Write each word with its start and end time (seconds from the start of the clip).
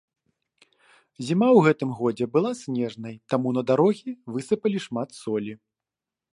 Зіма 1.27 1.49
ў 1.49 1.59
гэтым 1.67 1.89
годзе 1.99 2.25
была 2.37 2.51
снежнай, 2.63 3.15
таму 3.35 3.47
на 3.61 3.67
дарогі 3.73 4.09
высыпалі 4.37 4.77
шмат 4.87 5.09
солі. 5.23 5.53